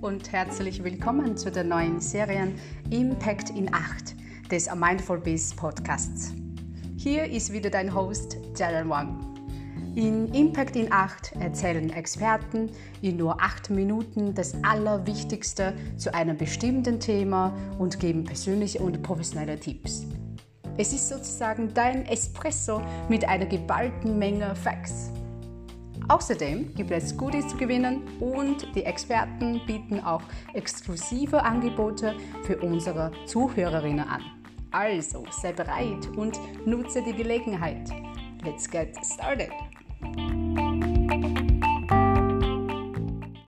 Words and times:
und 0.00 0.32
herzlich 0.32 0.82
willkommen 0.82 1.36
zu 1.36 1.50
der 1.50 1.64
neuen 1.64 2.00
Serie 2.00 2.52
Impact 2.90 3.50
in 3.50 3.72
8 3.72 4.14
des 4.50 4.68
Mindful 4.74 5.18
Biz 5.18 5.54
Podcasts. 5.54 6.32
Hier 6.96 7.24
ist 7.24 7.52
wieder 7.52 7.70
dein 7.70 7.94
Host 7.94 8.36
Jaren 8.56 8.88
Wang. 8.88 9.18
In 9.94 10.32
Impact 10.34 10.76
in 10.76 10.92
8 10.92 11.32
erzählen 11.40 11.90
Experten 11.90 12.70
in 13.02 13.16
nur 13.16 13.40
8 13.40 13.70
Minuten 13.70 14.34
das 14.34 14.54
Allerwichtigste 14.62 15.74
zu 15.96 16.12
einem 16.14 16.36
bestimmten 16.36 17.00
Thema 17.00 17.52
und 17.78 17.98
geben 18.00 18.24
persönliche 18.24 18.80
und 18.80 19.02
professionelle 19.02 19.58
Tipps. 19.58 20.04
Es 20.76 20.92
ist 20.92 21.08
sozusagen 21.08 21.72
dein 21.74 22.06
Espresso 22.06 22.82
mit 23.08 23.28
einer 23.28 23.46
geballten 23.46 24.18
Menge 24.18 24.54
Facts. 24.54 25.10
Außerdem 26.08 26.74
gibt 26.74 26.90
es 26.90 27.16
Goodies 27.16 27.48
zu 27.48 27.56
gewinnen 27.56 28.02
und 28.20 28.74
die 28.74 28.84
Experten 28.84 29.60
bieten 29.66 30.00
auch 30.00 30.22
exklusive 30.54 31.42
Angebote 31.42 32.16
für 32.44 32.58
unsere 32.58 33.12
Zuhörerinnen 33.26 34.06
an. 34.06 34.22
Also 34.72 35.24
sei 35.30 35.52
bereit 35.52 36.06
und 36.16 36.38
nutze 36.66 37.02
die 37.02 37.14
Gelegenheit. 37.14 37.90
Let's 38.44 38.68
get 38.68 38.96
started! 39.04 39.50